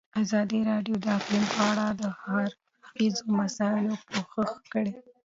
[0.21, 4.93] ازادي راډیو د اقلیم په اړه د هر اړخیزو مسایلو پوښښ کړی.